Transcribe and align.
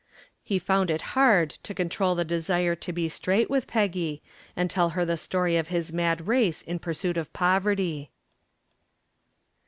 He 0.41 0.57
found 0.57 0.89
it 0.89 1.01
hard 1.13 1.51
to 1.61 1.75
control 1.75 2.15
the 2.15 2.25
desire 2.25 2.73
to 2.75 2.91
be 2.91 3.07
straight 3.07 3.51
with 3.51 3.67
Peggy 3.67 4.23
and 4.55 4.67
tell 4.67 4.89
her 4.97 5.05
the 5.05 5.15
story 5.15 5.57
of 5.57 5.67
his 5.67 5.93
mad 5.93 6.25
race 6.27 6.63
in 6.63 6.79
pursuit 6.79 7.17
of 7.17 7.31
poverty. 7.33 8.09